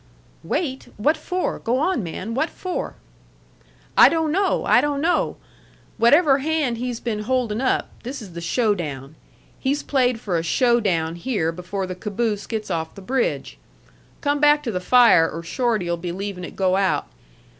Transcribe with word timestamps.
"Wait? 0.43 0.87
What 0.97 1.15
for? 1.15 1.59
Go 1.59 1.77
on, 1.77 2.01
man! 2.01 2.33
What 2.33 2.49
for?" 2.49 2.95
"I 3.95 4.09
don't 4.09 4.31
know! 4.31 4.65
I 4.65 4.81
don't 4.81 4.99
know! 4.99 5.37
Whatever 5.99 6.39
hand 6.39 6.79
he's 6.79 6.99
been 6.99 7.19
holdin' 7.19 7.61
up, 7.61 7.91
this 8.01 8.19
is 8.19 8.33
the 8.33 8.41
show 8.41 8.73
down. 8.73 9.13
He's 9.59 9.83
played 9.83 10.19
for 10.19 10.39
a 10.39 10.43
show 10.43 10.79
down 10.79 11.17
here 11.17 11.51
before 11.51 11.85
the 11.85 11.93
caboose 11.93 12.47
gets 12.47 12.71
off 12.71 12.95
the 12.95 13.01
bridge. 13.03 13.59
Come 14.21 14.39
back 14.39 14.63
to 14.63 14.71
the 14.71 14.79
fire, 14.81 15.29
or 15.29 15.43
Shorty'll 15.43 15.97
be 15.97 16.11
leavin' 16.11 16.45
it 16.45 16.55
go 16.55 16.77
out. 16.77 17.05